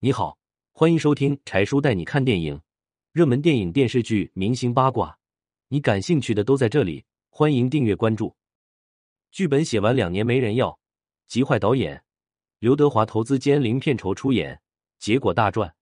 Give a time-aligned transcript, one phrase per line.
[0.00, 0.38] 你好，
[0.70, 2.60] 欢迎收听柴叔带你看电影，
[3.10, 5.18] 热门电影、电视剧、明星八卦，
[5.66, 7.04] 你感兴趣的都在这里。
[7.30, 8.36] 欢迎订阅关注。
[9.32, 10.78] 剧本写完两年没人要，
[11.26, 12.04] 急坏导演。
[12.60, 14.60] 刘德华投资兼零片酬出演，
[15.00, 15.74] 结果大赚。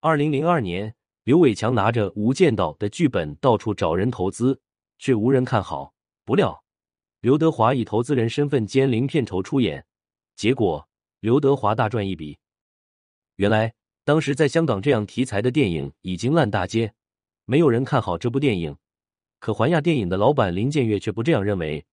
[0.00, 4.60] 二零零二年，刘伟强拿着《无间道》的剧本到处找人投资，
[4.98, 5.94] 却无人看好。
[6.26, 6.62] 不料，
[7.22, 9.86] 刘德华以投资人身份兼零片酬出演，
[10.36, 10.86] 结果
[11.20, 12.36] 刘德华大赚一笔。
[13.36, 13.74] 原来，
[14.04, 16.92] 当时在香港这样题材的电影已经烂大街，
[17.44, 18.76] 没有人看好这部电影。
[19.40, 21.84] 可环亚电影的老板林建岳却不这样认为，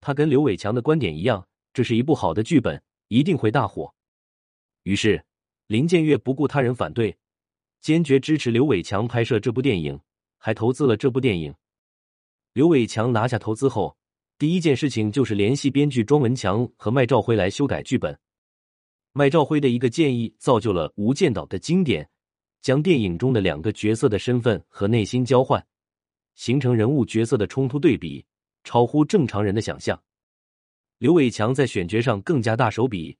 [0.00, 2.82] 他跟刘伟强的观点一样，这是一部好的剧本。
[3.08, 3.94] 一定会大火。
[4.82, 5.24] 于是，
[5.68, 7.16] 林建岳不顾他人反对，
[7.80, 10.00] 坚决支持刘伟强拍摄这部电影，
[10.38, 11.54] 还投资了这部电影。
[12.52, 13.96] 刘伟强拿下投资后，
[14.38, 18.18] 第一件事情就是联系编剧庄文强和麦兆辉来修改剧本。
[19.18, 22.06] 麦兆辉的一个建议造就了《无间道》的经典，
[22.60, 25.66] 将电影中的两个角色的身份和内心交换，
[26.34, 28.26] 形成人物角色的冲突对比，
[28.62, 29.98] 超乎正常人的想象。
[30.98, 33.16] 刘伟强在选角上更加大手笔，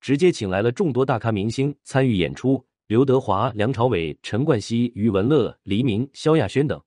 [0.00, 6.82] 直接请来了众多大咖明星参与演出，刘德华、梁朝伟、陈冠希、余文乐、黎明、萧亚轩等，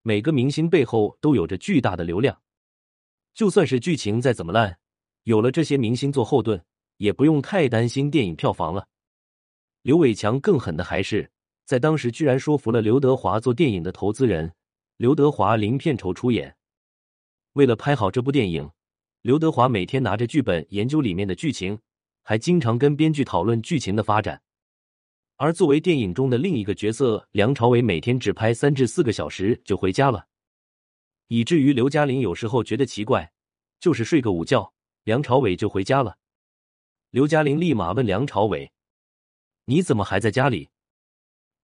[0.00, 2.40] 每个明星背后都有着巨大的流量。
[3.34, 4.78] 就算是剧情再怎么烂，
[5.24, 6.64] 有了这些明星做后盾，
[7.00, 8.86] 也不用太担心电影票房了。
[9.80, 11.30] 刘伟强更狠的还是
[11.64, 14.52] 在当时居然说服了刘德华做电影的投资人，
[14.98, 16.54] 刘德华零片酬出演。
[17.54, 18.70] 为了拍好这部电影。
[19.22, 21.78] 刘德华每天拿着剧本研究里面的剧情，
[22.22, 24.40] 还经常跟编剧讨论剧情的发展。
[25.36, 30.26] 而作为电影中的另一个角色，梁朝伟每天只拍三至四个小时就回家了，
[31.28, 33.30] 以至于刘嘉玲有时候觉得奇怪，
[33.78, 34.72] 就是睡个午觉，
[35.04, 36.16] 梁朝伟就回家了。
[37.10, 38.70] 刘嘉玲立马问梁朝伟
[39.66, 40.68] ：“你怎么还在家里？”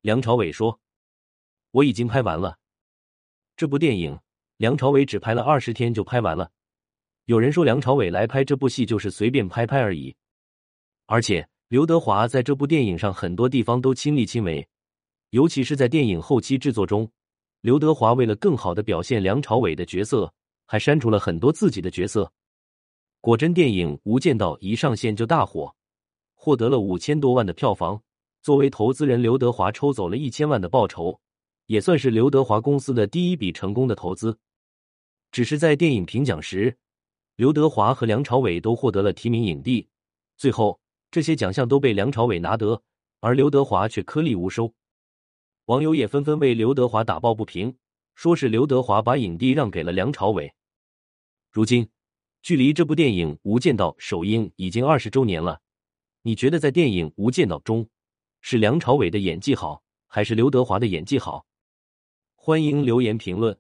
[0.03, 0.81] 梁朝伟说
[1.71, 2.59] ：“我已经拍完了。”
[3.57, 4.19] 这部电影，
[4.57, 6.51] 梁朝伟只拍了二十天就拍完了。
[7.27, 10.17] 有人说梁朝伟来拍这部戏就是随便拍拍而已，
[11.07, 14.67] 而且刘德华在这部电影上很多地方都亲力亲为，
[15.31, 17.09] 尤其是在电影后期制作中，
[17.61, 20.35] 刘德华为了更好的表现梁朝伟的角色，
[20.67, 22.33] 还删除了很多自己的角色。
[23.21, 25.75] 果真，电影《无间道》一上线就大火，
[26.35, 28.03] 获得了五千多万的票房。
[28.41, 31.21] 作为投资人，刘德华抽走了一千万的报酬，
[31.67, 34.39] 也算是刘德华公司的第一笔成功的投资。
[35.33, 36.77] 只是在电影评奖时。
[37.35, 39.87] 刘德华和梁朝伟都获得了提名影帝，
[40.39, 42.81] 最后这些奖项都被梁朝伟拿得，
[43.21, 44.73] 而刘德华却颗粒无收。
[45.67, 47.77] 网友也纷纷为刘德华打抱不平，
[48.15, 50.55] 说是刘德华把影帝让给了梁朝伟。
[51.51, 51.87] 如今，
[52.47, 55.61] 距离这部电影《无间道》首映已经二十周年了，
[56.23, 57.89] 你觉得在电影《无间道》中，
[58.41, 61.45] 是梁朝伟的演技好，还是刘德华的演技好？
[62.37, 63.59] 欢迎留言评论。